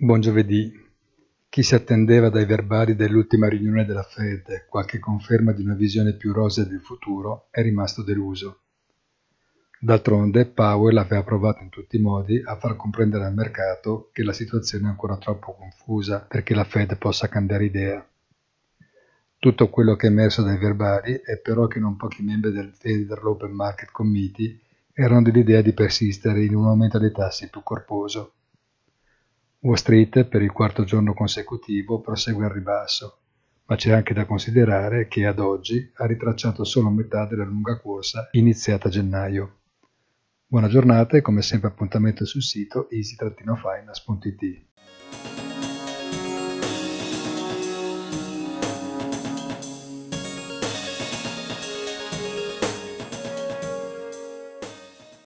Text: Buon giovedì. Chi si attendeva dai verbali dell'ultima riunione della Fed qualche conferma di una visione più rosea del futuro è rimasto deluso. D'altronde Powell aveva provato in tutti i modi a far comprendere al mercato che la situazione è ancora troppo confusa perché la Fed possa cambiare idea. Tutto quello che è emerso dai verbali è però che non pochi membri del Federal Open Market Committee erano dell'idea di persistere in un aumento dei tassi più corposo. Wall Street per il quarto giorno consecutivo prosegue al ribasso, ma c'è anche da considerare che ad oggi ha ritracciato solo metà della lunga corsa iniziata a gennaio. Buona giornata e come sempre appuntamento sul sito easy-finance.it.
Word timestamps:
Buon 0.00 0.20
giovedì. 0.20 0.72
Chi 1.48 1.64
si 1.64 1.74
attendeva 1.74 2.28
dai 2.28 2.44
verbali 2.44 2.94
dell'ultima 2.94 3.48
riunione 3.48 3.84
della 3.84 4.04
Fed 4.04 4.66
qualche 4.68 5.00
conferma 5.00 5.50
di 5.50 5.60
una 5.60 5.74
visione 5.74 6.12
più 6.12 6.32
rosea 6.32 6.62
del 6.62 6.78
futuro 6.78 7.48
è 7.50 7.62
rimasto 7.62 8.04
deluso. 8.04 8.60
D'altronde 9.80 10.46
Powell 10.46 10.98
aveva 10.98 11.24
provato 11.24 11.64
in 11.64 11.68
tutti 11.68 11.96
i 11.96 12.00
modi 12.00 12.40
a 12.44 12.54
far 12.54 12.76
comprendere 12.76 13.24
al 13.24 13.34
mercato 13.34 14.10
che 14.12 14.22
la 14.22 14.32
situazione 14.32 14.86
è 14.86 14.90
ancora 14.90 15.16
troppo 15.16 15.56
confusa 15.56 16.20
perché 16.20 16.54
la 16.54 16.62
Fed 16.62 16.96
possa 16.96 17.26
cambiare 17.26 17.64
idea. 17.64 18.08
Tutto 19.36 19.68
quello 19.68 19.96
che 19.96 20.06
è 20.06 20.10
emerso 20.10 20.42
dai 20.42 20.58
verbali 20.58 21.14
è 21.24 21.38
però 21.38 21.66
che 21.66 21.80
non 21.80 21.96
pochi 21.96 22.22
membri 22.22 22.52
del 22.52 22.72
Federal 22.72 23.26
Open 23.26 23.50
Market 23.50 23.90
Committee 23.90 24.60
erano 24.92 25.22
dell'idea 25.22 25.60
di 25.60 25.72
persistere 25.72 26.44
in 26.44 26.54
un 26.54 26.66
aumento 26.66 27.00
dei 27.00 27.10
tassi 27.10 27.50
più 27.50 27.64
corposo. 27.64 28.34
Wall 29.60 29.74
Street 29.74 30.24
per 30.26 30.40
il 30.40 30.52
quarto 30.52 30.84
giorno 30.84 31.14
consecutivo 31.14 32.00
prosegue 32.00 32.44
al 32.44 32.52
ribasso, 32.52 33.22
ma 33.64 33.74
c'è 33.74 33.90
anche 33.90 34.14
da 34.14 34.24
considerare 34.24 35.08
che 35.08 35.26
ad 35.26 35.40
oggi 35.40 35.90
ha 35.96 36.06
ritracciato 36.06 36.62
solo 36.62 36.90
metà 36.90 37.26
della 37.26 37.44
lunga 37.44 37.76
corsa 37.80 38.28
iniziata 38.32 38.86
a 38.86 38.90
gennaio. 38.92 39.56
Buona 40.46 40.68
giornata 40.68 41.16
e 41.16 41.22
come 41.22 41.42
sempre 41.42 41.70
appuntamento 41.70 42.24
sul 42.24 42.42
sito 42.42 42.88
easy-finance.it. 42.88 44.66